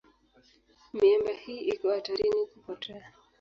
Miamba 0.93 1.31
hii 1.31 1.57
iko 1.59 1.89
hatarini 1.91 2.45
kupotea. 2.45 3.13